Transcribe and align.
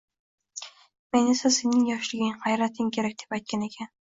menga 1.11 1.35
esa 1.35 1.51
sening 1.57 1.85
yoshliging, 1.91 2.35
g‘ayrating 2.47 2.91
kerak”, 2.99 3.17
deb 3.25 3.37
aytgan 3.41 3.71
ekan. 3.71 3.97